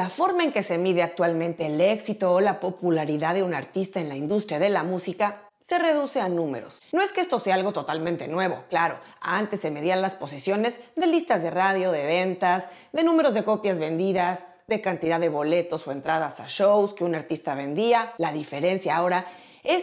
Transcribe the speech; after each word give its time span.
La 0.00 0.08
forma 0.08 0.44
en 0.44 0.52
que 0.52 0.62
se 0.62 0.78
mide 0.78 1.02
actualmente 1.02 1.66
el 1.66 1.78
éxito 1.78 2.32
o 2.32 2.40
la 2.40 2.58
popularidad 2.58 3.34
de 3.34 3.42
un 3.42 3.52
artista 3.52 4.00
en 4.00 4.08
la 4.08 4.16
industria 4.16 4.58
de 4.58 4.70
la 4.70 4.82
música 4.82 5.42
se 5.60 5.78
reduce 5.78 6.22
a 6.22 6.30
números. 6.30 6.82
No 6.90 7.02
es 7.02 7.12
que 7.12 7.20
esto 7.20 7.38
sea 7.38 7.54
algo 7.54 7.72
totalmente 7.72 8.26
nuevo, 8.26 8.64
claro, 8.70 8.98
antes 9.20 9.60
se 9.60 9.70
medían 9.70 10.00
las 10.00 10.14
posiciones 10.14 10.80
de 10.96 11.06
listas 11.06 11.42
de 11.42 11.50
radio, 11.50 11.92
de 11.92 12.06
ventas, 12.06 12.70
de 12.94 13.04
números 13.04 13.34
de 13.34 13.44
copias 13.44 13.78
vendidas, 13.78 14.46
de 14.68 14.80
cantidad 14.80 15.20
de 15.20 15.28
boletos 15.28 15.86
o 15.86 15.92
entradas 15.92 16.40
a 16.40 16.46
shows 16.48 16.94
que 16.94 17.04
un 17.04 17.14
artista 17.14 17.54
vendía. 17.54 18.14
La 18.16 18.32
diferencia 18.32 18.96
ahora 18.96 19.26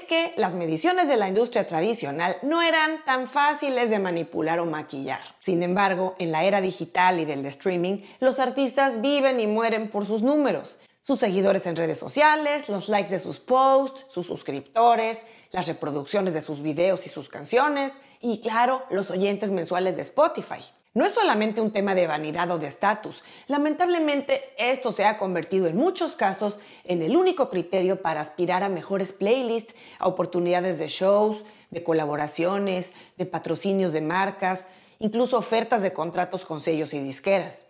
que 0.03 0.33
las 0.37 0.55
mediciones 0.55 1.07
de 1.07 1.17
la 1.17 1.27
industria 1.27 1.67
tradicional 1.67 2.37
no 2.41 2.61
eran 2.61 3.03
tan 3.05 3.27
fáciles 3.27 3.89
de 3.89 3.99
manipular 3.99 4.59
o 4.59 4.65
maquillar. 4.65 5.21
Sin 5.39 5.61
embargo, 5.63 6.15
en 6.19 6.31
la 6.31 6.43
era 6.43 6.61
digital 6.61 7.19
y 7.19 7.25
del 7.25 7.45
streaming, 7.45 7.99
los 8.19 8.39
artistas 8.39 9.01
viven 9.01 9.39
y 9.39 9.47
mueren 9.47 9.89
por 9.89 10.05
sus 10.05 10.21
números. 10.21 10.79
Sus 10.99 11.19
seguidores 11.19 11.65
en 11.67 11.75
redes 11.75 11.99
sociales, 11.99 12.67
los 12.69 12.89
likes 12.89 13.11
de 13.11 13.19
sus 13.19 13.39
posts, 13.39 14.05
sus 14.09 14.25
suscriptores, 14.25 15.25
las 15.51 15.67
reproducciones 15.67 16.33
de 16.33 16.41
sus 16.41 16.61
videos 16.61 17.05
y 17.05 17.09
sus 17.09 17.29
canciones 17.29 17.99
y 18.21 18.41
claro, 18.41 18.83
los 18.89 19.11
oyentes 19.11 19.51
mensuales 19.51 19.95
de 19.95 20.01
Spotify. 20.03 20.61
No 20.93 21.05
es 21.05 21.11
solamente 21.11 21.61
un 21.61 21.71
tema 21.71 21.93
de 21.93 22.07
vanidad 22.07 22.49
o 22.49 22.57
de 22.57 22.65
estatus. 22.65 23.23
Lamentablemente, 23.45 24.41
esto 24.57 24.91
se 24.91 25.05
ha 25.05 25.17
convertido 25.17 25.67
en 25.67 25.77
muchos 25.77 26.15
casos 26.15 26.59
en 26.85 27.03
el 27.03 27.15
único 27.15 27.51
criterio 27.51 28.01
para 28.01 28.19
aspirar 28.19 28.63
a 28.63 28.69
mejores 28.69 29.11
playlists, 29.11 29.75
a 29.99 30.07
oportunidades 30.07 30.79
de 30.79 30.87
shows, 30.87 31.43
de 31.69 31.83
colaboraciones, 31.83 32.93
de 33.15 33.27
patrocinios 33.27 33.93
de 33.93 34.01
marcas, 34.01 34.67
incluso 34.97 35.37
ofertas 35.37 35.83
de 35.83 35.93
contratos 35.93 36.45
con 36.45 36.61
sellos 36.61 36.93
y 36.95 36.99
disqueras. 36.99 37.67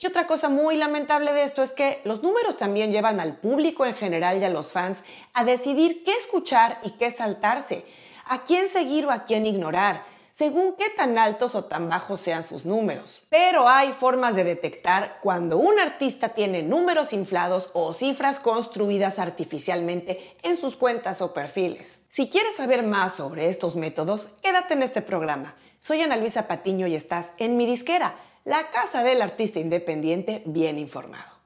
Y 0.00 0.06
otra 0.06 0.26
cosa 0.26 0.48
muy 0.48 0.76
lamentable 0.76 1.32
de 1.32 1.42
esto 1.42 1.62
es 1.62 1.72
que 1.72 2.00
los 2.04 2.22
números 2.22 2.56
también 2.56 2.90
llevan 2.90 3.20
al 3.20 3.36
público 3.36 3.84
en 3.84 3.94
general 3.94 4.40
y 4.40 4.44
a 4.44 4.50
los 4.50 4.72
fans 4.72 5.02
a 5.34 5.44
decidir 5.44 6.04
qué 6.04 6.12
escuchar 6.12 6.80
y 6.82 6.92
qué 6.92 7.10
saltarse, 7.10 7.84
a 8.26 8.40
quién 8.40 8.68
seguir 8.68 9.06
o 9.06 9.10
a 9.10 9.24
quién 9.24 9.44
ignorar 9.44 10.04
según 10.32 10.74
qué 10.76 10.88
tan 10.90 11.18
altos 11.18 11.54
o 11.54 11.64
tan 11.64 11.88
bajos 11.88 12.20
sean 12.20 12.46
sus 12.46 12.64
números. 12.64 13.22
Pero 13.28 13.68
hay 13.68 13.92
formas 13.92 14.36
de 14.36 14.44
detectar 14.44 15.18
cuando 15.22 15.58
un 15.58 15.78
artista 15.78 16.30
tiene 16.30 16.62
números 16.62 17.12
inflados 17.12 17.70
o 17.72 17.92
cifras 17.92 18.40
construidas 18.40 19.18
artificialmente 19.18 20.36
en 20.42 20.56
sus 20.56 20.76
cuentas 20.76 21.20
o 21.20 21.34
perfiles. 21.34 22.02
Si 22.08 22.28
quieres 22.28 22.56
saber 22.56 22.84
más 22.84 23.12
sobre 23.12 23.48
estos 23.48 23.76
métodos, 23.76 24.28
quédate 24.42 24.74
en 24.74 24.82
este 24.82 25.02
programa. 25.02 25.56
Soy 25.78 26.02
Ana 26.02 26.16
Luisa 26.16 26.46
Patiño 26.46 26.86
y 26.86 26.94
estás 26.94 27.32
en 27.38 27.56
mi 27.56 27.66
disquera, 27.66 28.14
la 28.44 28.70
casa 28.70 29.02
del 29.02 29.22
artista 29.22 29.58
independiente 29.58 30.42
bien 30.46 30.78
informado. 30.78 31.40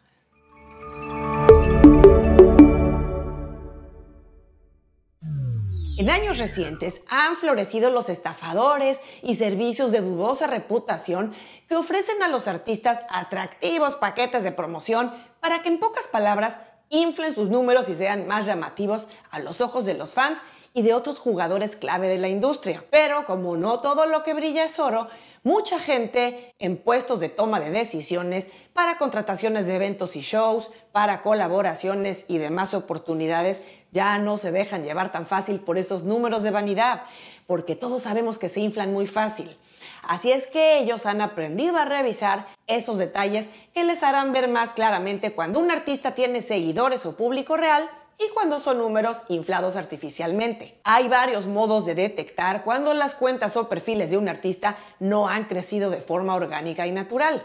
En 5.96 6.10
años 6.10 6.38
recientes 6.38 7.02
han 7.08 7.36
florecido 7.36 7.90
los 7.90 8.08
estafadores 8.08 9.00
y 9.22 9.36
servicios 9.36 9.92
de 9.92 10.00
dudosa 10.00 10.46
reputación 10.48 11.32
que 11.68 11.76
ofrecen 11.76 12.22
a 12.22 12.28
los 12.28 12.48
artistas 12.48 13.06
atractivos 13.10 13.94
paquetes 13.94 14.42
de 14.42 14.52
promoción 14.52 15.14
para 15.40 15.62
que 15.62 15.68
en 15.68 15.78
pocas 15.78 16.08
palabras 16.08 16.58
inflen 16.90 17.32
sus 17.32 17.48
números 17.48 17.88
y 17.88 17.94
sean 17.94 18.26
más 18.26 18.44
llamativos 18.44 19.08
a 19.30 19.38
los 19.38 19.60
ojos 19.60 19.86
de 19.86 19.94
los 19.94 20.14
fans 20.14 20.40
y 20.74 20.82
de 20.82 20.92
otros 20.92 21.18
jugadores 21.18 21.76
clave 21.76 22.08
de 22.08 22.18
la 22.18 22.28
industria. 22.28 22.84
Pero 22.90 23.24
como 23.24 23.56
no 23.56 23.78
todo 23.78 24.06
lo 24.06 24.24
que 24.24 24.34
brilla 24.34 24.64
es 24.64 24.78
oro, 24.78 25.08
mucha 25.44 25.78
gente 25.78 26.52
en 26.58 26.76
puestos 26.76 27.20
de 27.20 27.28
toma 27.28 27.60
de 27.60 27.70
decisiones 27.70 28.48
para 28.72 28.98
contrataciones 28.98 29.66
de 29.66 29.76
eventos 29.76 30.16
y 30.16 30.20
shows, 30.20 30.70
para 30.90 31.22
colaboraciones 31.22 32.26
y 32.28 32.38
demás 32.38 32.74
oportunidades 32.74 33.62
ya 33.92 34.18
no 34.18 34.36
se 34.36 34.50
dejan 34.50 34.82
llevar 34.82 35.12
tan 35.12 35.26
fácil 35.26 35.60
por 35.60 35.78
esos 35.78 36.02
números 36.02 36.42
de 36.42 36.50
vanidad, 36.50 37.04
porque 37.46 37.76
todos 37.76 38.02
sabemos 38.02 38.38
que 38.38 38.48
se 38.48 38.60
inflan 38.60 38.92
muy 38.92 39.06
fácil. 39.06 39.56
Así 40.02 40.32
es 40.32 40.48
que 40.48 40.78
ellos 40.80 41.06
han 41.06 41.20
aprendido 41.20 41.76
a 41.76 41.84
revisar 41.84 42.48
esos 42.66 42.98
detalles 42.98 43.48
que 43.72 43.84
les 43.84 44.02
harán 44.02 44.32
ver 44.32 44.48
más 44.48 44.74
claramente 44.74 45.32
cuando 45.32 45.60
un 45.60 45.70
artista 45.70 46.16
tiene 46.16 46.42
seguidores 46.42 47.06
o 47.06 47.16
público 47.16 47.56
real 47.56 47.88
y 48.18 48.28
cuando 48.34 48.58
son 48.58 48.78
números 48.78 49.22
inflados 49.28 49.76
artificialmente. 49.76 50.80
Hay 50.84 51.08
varios 51.08 51.46
modos 51.46 51.86
de 51.86 51.94
detectar 51.94 52.62
cuando 52.64 52.94
las 52.94 53.14
cuentas 53.14 53.56
o 53.56 53.68
perfiles 53.68 54.10
de 54.10 54.18
un 54.18 54.28
artista 54.28 54.76
no 55.00 55.28
han 55.28 55.44
crecido 55.44 55.90
de 55.90 56.00
forma 56.00 56.34
orgánica 56.34 56.86
y 56.86 56.92
natural. 56.92 57.44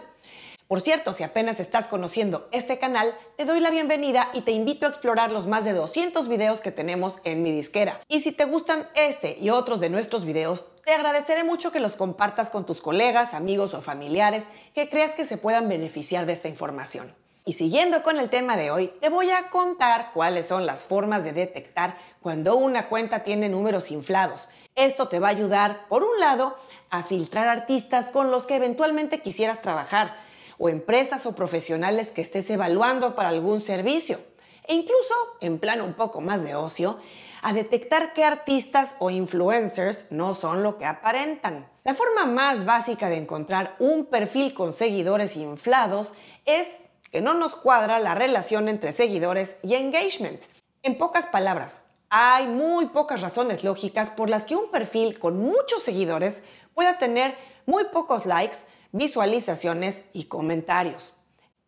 Por 0.69 0.81
cierto, 0.81 1.13
si 1.13 1.23
apenas 1.23 1.59
estás 1.59 1.87
conociendo 1.87 2.47
este 2.51 2.77
canal, 2.77 3.15
te 3.37 3.45
doy 3.45 3.59
la 3.59 3.71
bienvenida 3.71 4.29
y 4.33 4.41
te 4.41 4.51
invito 4.51 4.85
a 4.85 4.89
explorar 4.89 5.31
los 5.31 5.47
más 5.47 5.65
de 5.65 5.73
200 5.73 6.27
videos 6.27 6.61
que 6.61 6.71
tenemos 6.71 7.17
en 7.23 7.41
mi 7.41 7.51
disquera. 7.51 8.01
Y 8.07 8.19
si 8.19 8.31
te 8.31 8.45
gustan 8.45 8.87
este 8.93 9.35
y 9.41 9.49
otros 9.49 9.79
de 9.79 9.89
nuestros 9.89 10.25
videos, 10.25 10.65
te 10.85 10.93
agradeceré 10.93 11.43
mucho 11.43 11.71
que 11.71 11.79
los 11.79 11.95
compartas 11.95 12.51
con 12.51 12.67
tus 12.67 12.81
colegas, 12.81 13.33
amigos 13.33 13.73
o 13.73 13.81
familiares 13.81 14.49
que 14.75 14.91
creas 14.91 15.15
que 15.15 15.25
se 15.25 15.37
puedan 15.37 15.67
beneficiar 15.69 16.27
de 16.27 16.33
esta 16.33 16.49
información. 16.49 17.15
Y 17.49 17.53
siguiendo 17.53 18.03
con 18.03 18.19
el 18.19 18.29
tema 18.29 18.57
de 18.57 18.69
hoy, 18.69 18.93
te 19.01 19.09
voy 19.09 19.31
a 19.31 19.49
contar 19.49 20.11
cuáles 20.13 20.45
son 20.45 20.67
las 20.67 20.83
formas 20.83 21.23
de 21.23 21.33
detectar 21.33 21.97
cuando 22.21 22.55
una 22.55 22.89
cuenta 22.89 23.23
tiene 23.23 23.49
números 23.49 23.89
inflados. 23.89 24.49
Esto 24.75 25.07
te 25.07 25.17
va 25.17 25.29
a 25.29 25.31
ayudar, 25.31 25.87
por 25.87 26.03
un 26.03 26.19
lado, 26.19 26.55
a 26.91 27.01
filtrar 27.01 27.47
artistas 27.47 28.11
con 28.11 28.29
los 28.29 28.45
que 28.45 28.57
eventualmente 28.57 29.23
quisieras 29.23 29.63
trabajar 29.63 30.15
o 30.59 30.69
empresas 30.69 31.25
o 31.25 31.33
profesionales 31.33 32.11
que 32.11 32.21
estés 32.21 32.47
evaluando 32.51 33.15
para 33.15 33.29
algún 33.29 33.61
servicio. 33.61 34.19
E 34.67 34.75
incluso, 34.75 35.15
en 35.41 35.57
plan 35.57 35.81
un 35.81 35.95
poco 35.95 36.21
más 36.21 36.43
de 36.43 36.53
ocio, 36.53 36.99
a 37.41 37.51
detectar 37.51 38.13
qué 38.13 38.25
artistas 38.25 38.93
o 38.99 39.09
influencers 39.09 40.11
no 40.11 40.35
son 40.35 40.61
lo 40.61 40.77
que 40.77 40.85
aparentan. 40.85 41.67
La 41.83 41.95
forma 41.95 42.25
más 42.25 42.65
básica 42.65 43.09
de 43.09 43.17
encontrar 43.17 43.75
un 43.79 44.05
perfil 44.05 44.53
con 44.53 44.71
seguidores 44.71 45.35
inflados 45.35 46.13
es 46.45 46.75
que 47.11 47.21
no 47.21 47.33
nos 47.33 47.55
cuadra 47.55 47.99
la 47.99 48.15
relación 48.15 48.67
entre 48.67 48.91
seguidores 48.91 49.57
y 49.63 49.75
engagement. 49.75 50.45
En 50.83 50.97
pocas 50.97 51.25
palabras, 51.25 51.81
hay 52.09 52.47
muy 52.47 52.87
pocas 52.87 53.21
razones 53.21 53.63
lógicas 53.63 54.09
por 54.09 54.29
las 54.29 54.45
que 54.45 54.55
un 54.55 54.71
perfil 54.71 55.19
con 55.19 55.37
muchos 55.37 55.83
seguidores 55.83 56.43
pueda 56.73 56.97
tener 56.97 57.35
muy 57.65 57.85
pocos 57.85 58.25
likes, 58.25 58.57
visualizaciones 58.91 60.05
y 60.13 60.25
comentarios. 60.25 61.15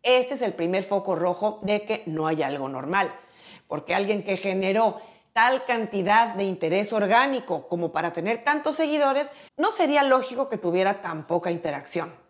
Este 0.03 0.33
es 0.33 0.41
el 0.41 0.53
primer 0.53 0.83
foco 0.83 1.15
rojo 1.15 1.59
de 1.61 1.83
que 1.85 2.03
no 2.07 2.27
hay 2.27 2.41
algo 2.41 2.69
normal, 2.69 3.13
porque 3.67 3.93
alguien 3.93 4.23
que 4.23 4.37
generó 4.37 4.99
tal 5.33 5.63
cantidad 5.65 6.33
de 6.35 6.43
interés 6.43 6.91
orgánico 6.91 7.67
como 7.67 7.91
para 7.91 8.11
tener 8.11 8.43
tantos 8.43 8.75
seguidores, 8.75 9.31
no 9.57 9.71
sería 9.71 10.03
lógico 10.03 10.49
que 10.49 10.57
tuviera 10.57 11.01
tan 11.01 11.27
poca 11.27 11.51
interacción. 11.51 12.20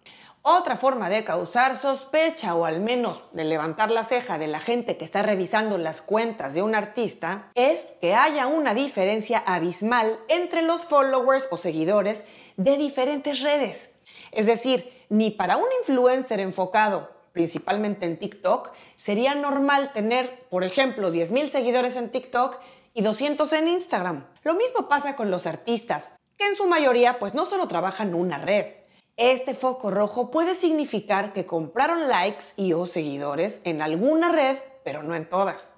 Otra 0.44 0.76
forma 0.76 1.08
de 1.10 1.24
causar 1.24 1.78
sospecha 1.78 2.56
o 2.56 2.66
al 2.66 2.82
menos 2.82 3.26
de 3.32 3.44
levantar 3.44 3.92
la 3.92 4.04
ceja 4.04 4.40
de 4.40 4.48
la 4.48 4.60
gente 4.60 4.98
que 4.98 5.06
está 5.06 5.22
revisando 5.22 5.78
las 5.78 6.02
cuentas 6.02 6.56
de 6.56 6.64
un 6.64 6.74
artista 6.74 7.52
es 7.54 7.90
que 8.02 8.16
haya 8.16 8.48
una 8.48 8.74
diferencia 8.74 9.44
abismal 9.46 10.20
entre 10.30 10.64
los 10.64 10.88
followers 10.88 11.48
o 11.52 11.58
seguidores 11.58 12.24
de 12.58 12.76
diferentes 12.78 13.42
redes. 13.42 14.00
Es 14.32 14.48
decir, 14.48 15.06
ni 15.10 15.30
para 15.30 15.58
un 15.58 15.68
influencer 15.80 16.40
enfocado 16.40 17.12
principalmente 17.34 18.08
en 18.08 18.18
TikTok, 18.18 18.72
sería 18.98 19.36
normal 19.36 19.94
tener, 19.94 20.48
por 20.50 20.64
ejemplo, 20.64 21.14
10.000 21.14 21.50
seguidores 21.50 21.96
en 21.98 22.10
TikTok 22.10 22.58
y 22.96 23.04
200 23.04 23.54
en 23.54 23.68
Instagram. 23.68 24.26
Lo 24.42 24.56
mismo 24.56 24.90
pasa 24.90 25.16
con 25.16 25.30
los 25.30 25.46
artistas, 25.46 26.14
que 26.36 26.48
en 26.48 26.56
su 26.56 26.68
mayoría 26.68 27.20
pues 27.20 27.36
no 27.36 27.46
solo 27.46 27.68
trabajan 27.68 28.16
una 28.16 28.40
red. 28.40 28.81
Este 29.24 29.54
foco 29.54 29.92
rojo 29.92 30.32
puede 30.32 30.56
significar 30.56 31.32
que 31.32 31.46
compraron 31.46 32.10
likes 32.10 32.44
y 32.58 32.74
o 32.74 32.88
seguidores 32.88 33.62
en 33.66 33.84
alguna 33.84 34.32
red, 34.32 34.58
pero 34.84 35.04
no 35.04 35.14
en 35.14 35.30
todas. 35.30 35.74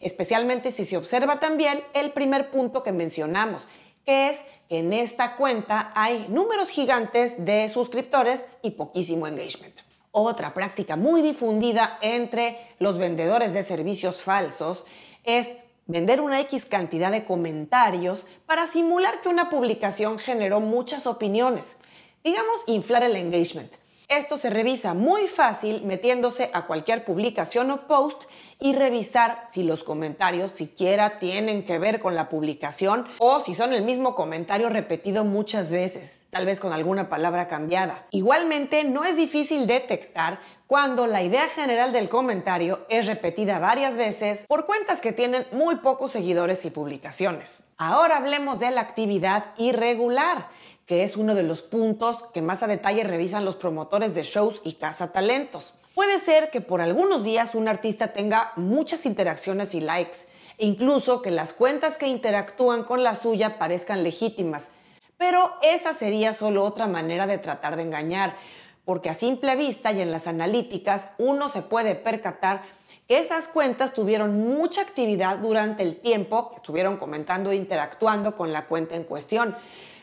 Especialmente 0.00 0.72
si 0.72 0.84
se 0.84 0.96
observa 0.96 1.38
también 1.38 1.80
el 1.94 2.10
primer 2.10 2.50
punto 2.50 2.82
que 2.82 2.90
mencionamos, 2.90 3.68
que 4.04 4.30
es 4.30 4.46
que 4.68 4.78
en 4.78 4.92
esta 4.92 5.36
cuenta 5.36 5.92
hay 5.94 6.26
números 6.28 6.70
gigantes 6.70 7.44
de 7.44 7.68
suscriptores 7.68 8.46
y 8.62 8.72
poquísimo 8.72 9.28
engagement. 9.28 9.82
Otra 10.10 10.52
práctica 10.52 10.96
muy 10.96 11.22
difundida 11.22 12.00
entre 12.02 12.58
los 12.80 12.98
vendedores 12.98 13.54
de 13.54 13.62
servicios 13.62 14.22
falsos 14.22 14.86
es 15.22 15.54
vender 15.86 16.20
una 16.20 16.40
X 16.40 16.64
cantidad 16.64 17.12
de 17.12 17.24
comentarios 17.24 18.26
para 18.44 18.66
simular 18.66 19.20
que 19.20 19.28
una 19.28 19.50
publicación 19.50 20.18
generó 20.18 20.58
muchas 20.58 21.06
opiniones. 21.06 21.76
Digamos, 22.24 22.62
inflar 22.68 23.02
el 23.02 23.16
engagement. 23.16 23.74
Esto 24.06 24.36
se 24.36 24.48
revisa 24.48 24.94
muy 24.94 25.26
fácil 25.26 25.82
metiéndose 25.82 26.50
a 26.52 26.66
cualquier 26.66 27.04
publicación 27.04 27.70
o 27.72 27.88
post 27.88 28.24
y 28.60 28.74
revisar 28.74 29.44
si 29.48 29.64
los 29.64 29.82
comentarios 29.82 30.52
siquiera 30.52 31.18
tienen 31.18 31.64
que 31.64 31.80
ver 31.80 31.98
con 31.98 32.14
la 32.14 32.28
publicación 32.28 33.08
o 33.18 33.40
si 33.40 33.54
son 33.54 33.72
el 33.72 33.82
mismo 33.82 34.14
comentario 34.14 34.68
repetido 34.68 35.24
muchas 35.24 35.72
veces, 35.72 36.26
tal 36.30 36.46
vez 36.46 36.60
con 36.60 36.72
alguna 36.72 37.08
palabra 37.08 37.48
cambiada. 37.48 38.06
Igualmente, 38.10 38.84
no 38.84 39.04
es 39.04 39.16
difícil 39.16 39.66
detectar 39.66 40.38
cuando 40.68 41.06
la 41.06 41.22
idea 41.22 41.48
general 41.48 41.92
del 41.92 42.08
comentario 42.08 42.86
es 42.88 43.06
repetida 43.06 43.58
varias 43.58 43.96
veces 43.96 44.46
por 44.46 44.64
cuentas 44.64 45.00
que 45.00 45.12
tienen 45.12 45.46
muy 45.52 45.76
pocos 45.76 46.12
seguidores 46.12 46.64
y 46.64 46.70
publicaciones. 46.70 47.64
Ahora 47.78 48.18
hablemos 48.18 48.60
de 48.60 48.70
la 48.70 48.80
actividad 48.80 49.46
irregular, 49.58 50.48
que 50.86 51.04
es 51.04 51.16
uno 51.16 51.34
de 51.34 51.42
los 51.42 51.62
puntos 51.62 52.24
que 52.34 52.42
más 52.42 52.62
a 52.62 52.66
detalle 52.66 53.04
revisan 53.04 53.44
los 53.44 53.56
promotores 53.56 54.14
de 54.14 54.22
shows 54.22 54.60
y 54.64 54.74
talentos. 54.74 55.74
Puede 55.94 56.18
ser 56.18 56.50
que 56.50 56.60
por 56.60 56.80
algunos 56.80 57.22
días 57.22 57.54
un 57.54 57.68
artista 57.68 58.08
tenga 58.08 58.52
muchas 58.56 59.06
interacciones 59.06 59.74
y 59.74 59.80
likes, 59.80 60.20
e 60.58 60.66
incluso 60.66 61.22
que 61.22 61.30
las 61.30 61.52
cuentas 61.52 61.96
que 61.96 62.06
interactúan 62.06 62.84
con 62.84 63.02
la 63.02 63.14
suya 63.14 63.58
parezcan 63.58 64.02
legítimas, 64.02 64.70
pero 65.18 65.54
esa 65.62 65.92
sería 65.92 66.32
solo 66.32 66.64
otra 66.64 66.86
manera 66.86 67.26
de 67.26 67.38
tratar 67.38 67.76
de 67.76 67.82
engañar, 67.82 68.36
porque 68.84 69.10
a 69.10 69.14
simple 69.14 69.54
vista 69.54 69.92
y 69.92 70.00
en 70.00 70.10
las 70.10 70.26
analíticas 70.26 71.10
uno 71.18 71.48
se 71.48 71.62
puede 71.62 71.94
percatar 71.94 72.62
que 73.06 73.18
esas 73.18 73.48
cuentas 73.48 73.92
tuvieron 73.92 74.40
mucha 74.40 74.80
actividad 74.80 75.38
durante 75.38 75.82
el 75.82 76.00
tiempo 76.00 76.50
que 76.50 76.56
estuvieron 76.56 76.96
comentando 76.96 77.50
e 77.50 77.56
interactuando 77.56 78.34
con 78.34 78.52
la 78.52 78.66
cuenta 78.66 78.96
en 78.96 79.04
cuestión. 79.04 79.54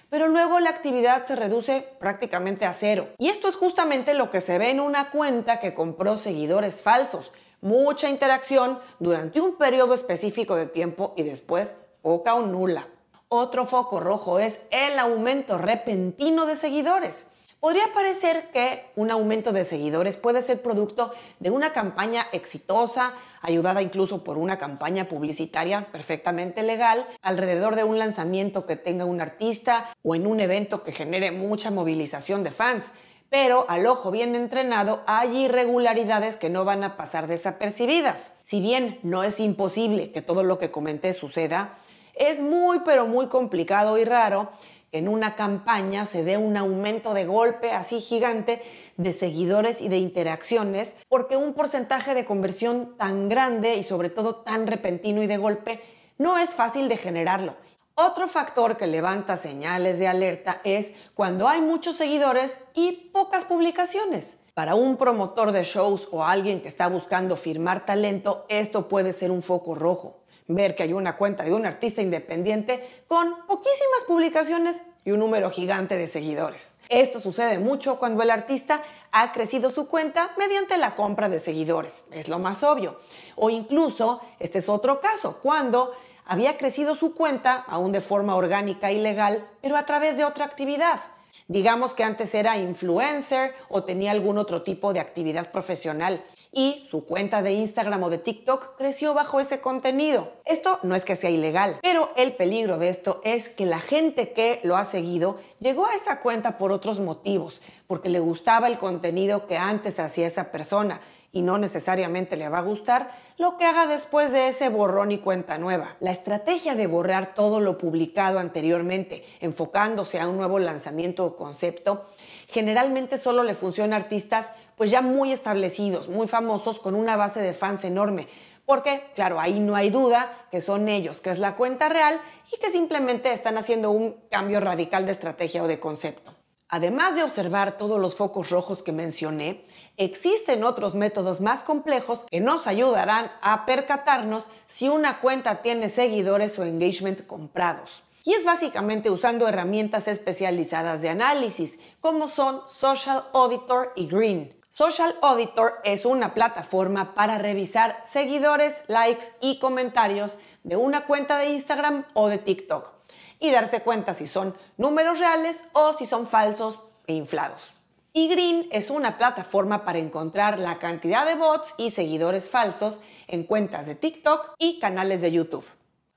Pero 0.09 0.27
luego 0.27 0.59
la 0.59 0.71
actividad 0.71 1.25
se 1.25 1.35
reduce 1.35 1.87
prácticamente 1.99 2.65
a 2.65 2.73
cero. 2.73 3.09
Y 3.19 3.29
esto 3.29 3.47
es 3.47 3.55
justamente 3.55 4.13
lo 4.13 4.31
que 4.31 4.41
se 4.41 4.57
ve 4.57 4.71
en 4.71 4.79
una 4.79 5.11
cuenta 5.11 5.59
que 5.59 5.73
compró 5.73 6.17
seguidores 6.17 6.81
falsos. 6.81 7.31
Mucha 7.61 8.09
interacción 8.09 8.79
durante 8.99 9.39
un 9.39 9.57
periodo 9.57 9.93
específico 9.93 10.55
de 10.55 10.65
tiempo 10.65 11.13
y 11.15 11.23
después 11.23 11.77
poca 12.01 12.33
o 12.33 12.41
nula. 12.45 12.87
Otro 13.27 13.67
foco 13.67 13.99
rojo 13.99 14.39
es 14.39 14.61
el 14.71 14.97
aumento 14.97 15.59
repentino 15.59 16.47
de 16.47 16.55
seguidores. 16.55 17.27
Podría 17.59 17.91
parecer 17.93 18.51
que 18.53 18.85
un 18.95 19.11
aumento 19.11 19.51
de 19.51 19.65
seguidores 19.65 20.15
puede 20.15 20.41
ser 20.41 20.61
producto 20.61 21.11
de 21.39 21.49
una 21.49 21.73
campaña 21.73 22.25
exitosa, 22.31 23.13
ayudada 23.41 23.81
incluso 23.81 24.23
por 24.23 24.37
una 24.37 24.57
campaña 24.57 25.09
publicitaria 25.09 25.91
perfectamente 25.91 26.63
legal, 26.63 27.05
alrededor 27.21 27.75
de 27.75 27.83
un 27.83 27.99
lanzamiento 27.99 28.65
que 28.65 28.77
tenga 28.77 29.03
un 29.03 29.19
artista 29.19 29.93
o 30.03 30.15
en 30.15 30.25
un 30.25 30.39
evento 30.39 30.83
que 30.83 30.93
genere 30.93 31.31
mucha 31.31 31.69
movilización 31.69 32.43
de 32.43 32.51
fans. 32.51 32.93
Pero 33.29 33.65
al 33.67 33.87
ojo 33.87 34.09
bien 34.09 34.35
entrenado 34.35 35.03
hay 35.05 35.43
irregularidades 35.43 36.37
que 36.37 36.49
no 36.49 36.63
van 36.63 36.85
a 36.85 36.95
pasar 36.95 37.27
desapercibidas. 37.27 38.35
Si 38.43 38.61
bien 38.61 38.99
no 39.03 39.23
es 39.23 39.41
imposible 39.41 40.13
que 40.13 40.21
todo 40.21 40.43
lo 40.43 40.59
que 40.59 40.71
comenté 40.71 41.11
suceda, 41.11 41.77
es 42.15 42.41
muy 42.41 42.79
pero 42.85 43.05
muy 43.05 43.27
complicado 43.27 43.97
y 43.97 44.05
raro 44.05 44.49
en 44.91 45.07
una 45.07 45.35
campaña 45.35 46.05
se 46.05 46.23
dé 46.23 46.37
un 46.37 46.57
aumento 46.57 47.13
de 47.13 47.25
golpe 47.25 47.71
así 47.71 47.99
gigante 47.99 48.61
de 48.97 49.13
seguidores 49.13 49.81
y 49.81 49.89
de 49.89 49.97
interacciones, 49.97 50.97
porque 51.07 51.37
un 51.37 51.53
porcentaje 51.53 52.13
de 52.13 52.25
conversión 52.25 52.95
tan 52.97 53.29
grande 53.29 53.75
y 53.75 53.83
sobre 53.83 54.09
todo 54.09 54.35
tan 54.35 54.67
repentino 54.67 55.21
y 55.21 55.27
de 55.27 55.37
golpe 55.37 55.81
no 56.17 56.37
es 56.37 56.55
fácil 56.55 56.89
de 56.89 56.97
generarlo. 56.97 57.55
Otro 57.95 58.27
factor 58.27 58.77
que 58.77 58.87
levanta 58.87 59.35
señales 59.35 59.99
de 59.99 60.07
alerta 60.07 60.61
es 60.63 60.93
cuando 61.13 61.49
hay 61.49 61.61
muchos 61.61 61.95
seguidores 61.95 62.61
y 62.73 63.09
pocas 63.13 63.43
publicaciones. 63.43 64.39
Para 64.53 64.75
un 64.75 64.97
promotor 64.97 65.51
de 65.51 65.63
shows 65.63 66.07
o 66.11 66.23
alguien 66.23 66.61
que 66.61 66.69
está 66.69 66.87
buscando 66.87 67.35
firmar 67.35 67.85
talento, 67.85 68.45
esto 68.49 68.87
puede 68.87 69.13
ser 69.13 69.31
un 69.31 69.41
foco 69.41 69.75
rojo 69.75 70.19
ver 70.49 70.75
que 70.75 70.83
hay 70.83 70.93
una 70.93 71.15
cuenta 71.15 71.43
de 71.43 71.53
un 71.53 71.65
artista 71.65 72.01
independiente 72.01 73.03
con 73.07 73.45
poquísimas 73.45 74.03
publicaciones 74.07 74.81
y 75.05 75.11
un 75.11 75.19
número 75.19 75.51
gigante 75.51 75.95
de 75.95 76.07
seguidores. 76.07 76.77
Esto 76.89 77.19
sucede 77.19 77.59
mucho 77.59 77.99
cuando 77.99 78.23
el 78.23 78.31
artista 78.31 78.81
ha 79.11 79.31
crecido 79.31 79.69
su 79.69 79.87
cuenta 79.87 80.31
mediante 80.37 80.77
la 80.77 80.95
compra 80.95 81.29
de 81.29 81.39
seguidores, 81.39 82.05
es 82.11 82.29
lo 82.29 82.39
más 82.39 82.63
obvio. 82.63 82.97
O 83.35 83.49
incluso, 83.49 84.21
este 84.39 84.57
es 84.57 84.69
otro 84.69 84.99
caso, 84.99 85.39
cuando 85.41 85.93
había 86.25 86.57
crecido 86.57 86.95
su 86.95 87.13
cuenta, 87.13 87.63
aún 87.67 87.91
de 87.91 88.01
forma 88.01 88.35
orgánica 88.35 88.91
y 88.91 88.99
legal, 88.99 89.47
pero 89.61 89.77
a 89.77 89.85
través 89.85 90.17
de 90.17 90.25
otra 90.25 90.45
actividad. 90.45 90.99
Digamos 91.47 91.93
que 91.93 92.03
antes 92.03 92.33
era 92.33 92.57
influencer 92.57 93.55
o 93.69 93.83
tenía 93.83 94.11
algún 94.11 94.37
otro 94.37 94.63
tipo 94.63 94.93
de 94.93 94.99
actividad 94.99 95.51
profesional 95.51 96.23
y 96.51 96.83
su 96.85 97.05
cuenta 97.05 97.41
de 97.41 97.53
Instagram 97.53 98.03
o 98.03 98.09
de 98.09 98.17
TikTok 98.17 98.75
creció 98.77 99.13
bajo 99.13 99.39
ese 99.39 99.61
contenido. 99.61 100.33
Esto 100.45 100.79
no 100.83 100.95
es 100.95 101.05
que 101.05 101.15
sea 101.15 101.29
ilegal, 101.29 101.79
pero 101.81 102.11
el 102.15 102.35
peligro 102.35 102.77
de 102.77 102.89
esto 102.89 103.21
es 103.23 103.49
que 103.49 103.65
la 103.65 103.79
gente 103.79 104.33
que 104.33 104.59
lo 104.63 104.77
ha 104.77 104.85
seguido 104.85 105.39
llegó 105.59 105.85
a 105.85 105.93
esa 105.93 106.21
cuenta 106.21 106.57
por 106.57 106.71
otros 106.71 106.99
motivos, 106.99 107.61
porque 107.87 108.09
le 108.09 108.19
gustaba 108.19 108.67
el 108.67 108.79
contenido 108.79 109.47
que 109.47 109.57
antes 109.57 109.99
hacía 109.99 110.27
esa 110.27 110.51
persona 110.51 111.01
y 111.31 111.43
no 111.43 111.57
necesariamente 111.57 112.37
le 112.37 112.49
va 112.49 112.59
a 112.59 112.63
gustar 112.63 113.11
lo 113.39 113.57
que 113.57 113.65
haga 113.65 113.87
después 113.87 114.33
de 114.33 114.49
ese 114.49 114.67
borrón 114.67 115.13
y 115.13 115.19
cuenta 115.19 115.57
nueva. 115.57 115.95
La 116.01 116.11
estrategia 116.11 116.75
de 116.75 116.87
borrar 116.87 117.33
todo 117.33 117.61
lo 117.61 117.77
publicado 117.77 118.37
anteriormente, 118.37 119.25
enfocándose 119.39 120.19
a 120.19 120.27
un 120.27 120.35
nuevo 120.35 120.59
lanzamiento 120.59 121.23
o 121.23 121.37
concepto, 121.37 122.05
generalmente 122.49 123.17
solo 123.17 123.43
le 123.43 123.55
funciona 123.55 123.95
a 123.95 123.99
artistas 123.99 124.51
pues 124.75 124.91
ya 124.91 125.01
muy 125.01 125.31
establecidos, 125.31 126.09
muy 126.09 126.27
famosos, 126.27 126.81
con 126.81 126.95
una 126.95 127.15
base 127.15 127.41
de 127.41 127.53
fans 127.53 127.85
enorme. 127.85 128.27
Porque, 128.65 129.09
claro, 129.15 129.39
ahí 129.39 129.61
no 129.61 129.77
hay 129.77 129.89
duda 129.89 130.47
que 130.51 130.59
son 130.59 130.89
ellos, 130.89 131.21
que 131.21 131.29
es 131.29 131.39
la 131.39 131.55
cuenta 131.55 131.87
real 131.87 132.19
y 132.51 132.57
que 132.57 132.69
simplemente 132.69 133.31
están 133.31 133.57
haciendo 133.57 133.89
un 133.91 134.17
cambio 134.29 134.59
radical 134.59 135.05
de 135.05 135.13
estrategia 135.13 135.63
o 135.63 135.67
de 135.69 135.79
concepto. 135.79 136.38
Además 136.69 137.15
de 137.15 137.23
observar 137.23 137.79
todos 137.79 137.99
los 137.99 138.15
focos 138.15 138.51
rojos 138.51 138.83
que 138.83 138.91
mencioné, 138.91 139.65
existen 139.97 140.63
otros 140.63 140.93
métodos 140.93 141.41
más 141.41 141.63
complejos 141.63 142.25
que 142.29 142.39
nos 142.39 142.67
ayudarán 142.67 143.31
a 143.41 143.65
percatarnos 143.65 144.47
si 144.67 144.87
una 144.87 145.19
cuenta 145.19 145.63
tiene 145.63 145.89
seguidores 145.89 146.59
o 146.59 146.63
engagement 146.63 147.25
comprados 147.25 148.03
y 148.23 148.33
es 148.33 148.45
básicamente 148.45 149.09
usando 149.09 149.47
herramientas 149.47 150.07
especializadas 150.07 151.01
de 151.01 151.09
análisis 151.09 151.79
como 151.99 152.27
son 152.27 152.61
Social 152.67 153.23
Auditor 153.33 153.91
y 153.95 154.07
Green. 154.07 154.55
Social 154.69 155.15
Auditor 155.23 155.79
es 155.83 156.05
una 156.05 156.35
plataforma 156.35 157.15
para 157.15 157.39
revisar 157.39 157.99
seguidores, 158.05 158.83
likes 158.87 159.25
y 159.41 159.57
comentarios 159.57 160.37
de 160.63 160.75
una 160.75 161.05
cuenta 161.05 161.39
de 161.39 161.49
Instagram 161.49 162.05
o 162.13 162.29
de 162.29 162.37
TikTok 162.37 162.98
y 163.39 163.51
darse 163.51 163.81
cuenta 163.81 164.13
si 164.13 164.27
son 164.27 164.55
números 164.77 165.19
reales 165.19 165.65
o 165.73 165.93
si 165.93 166.05
son 166.05 166.27
falsos 166.27 166.79
e 167.07 167.13
inflados. 167.13 167.73
Y 168.11 168.27
Green 168.27 168.67
es 168.71 168.89
una 168.89 169.17
plataforma 169.17 169.85
para 169.85 169.99
encontrar 169.99 170.59
la 170.59 170.79
cantidad 170.79 171.25
de 171.25 171.35
bots 171.35 171.73
y 171.77 171.91
seguidores 171.91 172.49
falsos 172.49 173.01
en 173.27 173.43
cuentas 173.43 173.85
de 173.85 173.95
TikTok 173.95 174.55
y 174.57 174.79
canales 174.79 175.21
de 175.21 175.31
YouTube. 175.31 175.65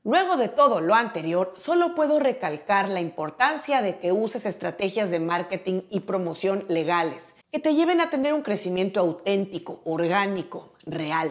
Luego 0.04 0.36
de 0.36 0.48
todo 0.48 0.80
lo 0.80 0.94
anterior, 0.94 1.54
solo 1.58 1.94
puedo 1.94 2.18
recalcar 2.18 2.88
la 2.88 3.00
importancia 3.00 3.82
de 3.82 4.00
que 4.00 4.10
uses 4.10 4.46
estrategias 4.46 5.10
de 5.10 5.20
marketing 5.20 5.82
y 5.90 6.00
promoción 6.00 6.64
legales, 6.66 7.36
que 7.52 7.60
te 7.60 7.74
lleven 7.74 8.00
a 8.00 8.10
tener 8.10 8.32
un 8.32 8.42
crecimiento 8.42 8.98
auténtico, 8.98 9.80
orgánico, 9.84 10.72
real. 10.86 11.30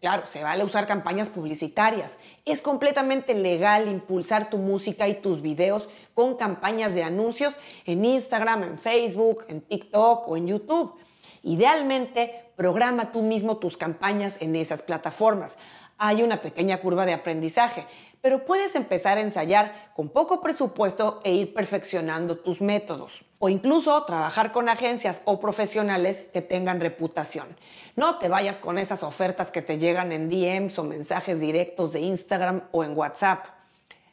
Claro, 0.00 0.26
se 0.26 0.42
vale 0.42 0.62
usar 0.62 0.86
campañas 0.86 1.30
publicitarias. 1.30 2.18
Es 2.44 2.60
completamente 2.60 3.34
legal 3.34 3.88
impulsar 3.88 4.50
tu 4.50 4.58
música 4.58 5.08
y 5.08 5.14
tus 5.14 5.40
videos 5.40 5.88
con 6.14 6.36
campañas 6.36 6.94
de 6.94 7.02
anuncios 7.02 7.56
en 7.86 8.04
Instagram, 8.04 8.62
en 8.62 8.78
Facebook, 8.78 9.44
en 9.48 9.62
TikTok 9.62 10.28
o 10.28 10.36
en 10.36 10.48
YouTube. 10.48 10.94
Idealmente, 11.42 12.44
programa 12.56 13.12
tú 13.12 13.22
mismo 13.22 13.56
tus 13.56 13.76
campañas 13.76 14.40
en 14.40 14.54
esas 14.54 14.82
plataformas 14.82 15.56
hay 15.98 16.22
una 16.22 16.42
pequeña 16.42 16.78
curva 16.78 17.06
de 17.06 17.14
aprendizaje, 17.14 17.86
pero 18.26 18.44
puedes 18.44 18.74
empezar 18.74 19.18
a 19.18 19.20
ensayar 19.20 19.92
con 19.94 20.08
poco 20.08 20.40
presupuesto 20.40 21.20
e 21.22 21.32
ir 21.32 21.54
perfeccionando 21.54 22.36
tus 22.36 22.60
métodos. 22.60 23.24
O 23.38 23.48
incluso 23.48 24.02
trabajar 24.02 24.50
con 24.50 24.68
agencias 24.68 25.22
o 25.26 25.38
profesionales 25.38 26.24
que 26.32 26.42
tengan 26.42 26.80
reputación. 26.80 27.46
No 27.94 28.18
te 28.18 28.28
vayas 28.28 28.58
con 28.58 28.78
esas 28.78 29.04
ofertas 29.04 29.52
que 29.52 29.62
te 29.62 29.78
llegan 29.78 30.10
en 30.10 30.28
DMs 30.28 30.76
o 30.80 30.82
mensajes 30.82 31.38
directos 31.38 31.92
de 31.92 32.00
Instagram 32.00 32.64
o 32.72 32.82
en 32.82 32.98
WhatsApp. 32.98 33.44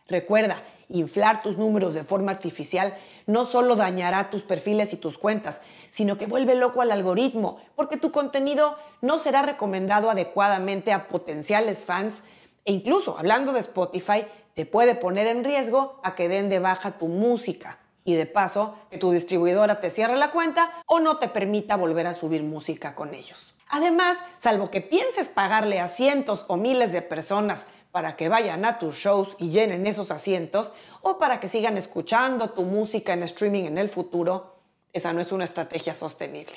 Recuerda, 0.08 0.62
inflar 0.89 1.41
tus 1.41 1.58
números 1.58 1.96
de 1.96 2.03
forma 2.03 2.32
artificial 2.32 2.96
no 3.25 3.46
solo 3.46 3.75
dañará 3.75 4.29
tus 4.29 4.43
perfiles 4.43 4.93
y 4.93 4.98
tus 4.98 5.17
cuentas, 5.17 5.62
sino 5.89 6.20
que 6.20 6.27
vuelve 6.27 6.53
loco 6.53 6.84
al 6.84 6.91
algoritmo, 6.91 7.58
porque 7.75 7.98
tu 7.98 8.12
contenido 8.12 8.77
no 9.01 9.17
será 9.17 9.41
recomendado 9.41 10.12
adecuadamente 10.12 10.93
a 10.93 11.08
potenciales 11.08 11.84
fans 11.84 12.24
e 12.65 12.72
incluso, 12.72 13.17
hablando 13.17 13.53
de 13.53 13.60
Spotify, 13.60 14.25
te 14.53 14.65
puede 14.65 14.96
poner 14.96 15.27
en 15.27 15.43
riesgo 15.43 16.00
a 16.03 16.15
que 16.15 16.29
den 16.29 16.50
de 16.50 16.60
baja 16.60 16.98
tu 16.98 17.08
música 17.08 17.79
y 18.05 18.15
de 18.15 18.25
paso 18.25 18.75
que 18.89 18.98
tu 18.98 19.12
distribuidora 19.12 19.79
te 19.79 19.89
cierre 19.89 20.17
la 20.17 20.32
cuenta 20.32 20.84
o 20.86 21.00
no 21.00 21.17
te 21.17 21.27
permita 21.27 21.75
volver 21.75 22.08
a 22.08 22.13
subir 22.13 22.43
música 22.43 22.96
con 22.96 23.13
ellos. 23.13 23.55
Además, 23.70 24.20
salvo 24.38 24.70
que 24.70 24.82
pienses 24.82 25.29
pagarle 25.29 25.79
a 25.79 25.88
cientos 25.88 26.46
o 26.48 26.58
miles 26.58 26.91
de 26.91 27.01
personas 27.01 27.65
para 27.91 28.15
que 28.15 28.29
vayan 28.29 28.65
a 28.65 28.79
tus 28.79 28.96
shows 28.96 29.36
y 29.39 29.50
llenen 29.50 29.88
esos 29.88 30.12
asientos 30.12 30.74
o 31.01 31.17
para 31.17 31.39
que 31.39 31.48
sigan 31.48 31.77
escuchando 31.77 32.51
tu 32.51 32.63
música 32.63 33.13
en 33.13 33.24
streaming 33.24 33.65
en 33.65 33.77
el 33.77 33.89
futuro, 33.89 34.55
esa 34.93 35.13
no 35.13 35.22
es 35.22 35.32
una 35.32 35.43
estrategia 35.43 35.93
sostenible. 35.93 36.55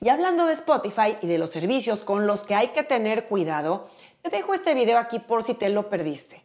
Y 0.00 0.08
hablando 0.08 0.46
de 0.46 0.54
Spotify 0.54 1.16
y 1.22 1.26
de 1.26 1.38
los 1.38 1.50
servicios 1.50 2.02
con 2.02 2.26
los 2.26 2.42
que 2.42 2.54
hay 2.54 2.68
que 2.68 2.82
tener 2.82 3.26
cuidado, 3.26 3.88
te 4.22 4.30
dejo 4.30 4.54
este 4.54 4.74
video 4.74 4.98
aquí 4.98 5.18
por 5.18 5.42
si 5.42 5.54
te 5.54 5.68
lo 5.68 5.88
perdiste. 5.90 6.42